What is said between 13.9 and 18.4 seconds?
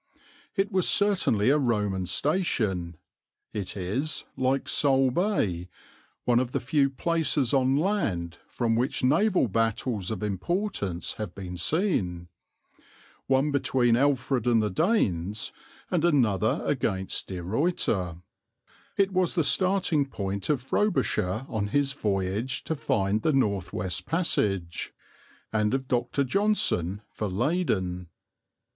Alfred and the Danes, and another against De Ruyter;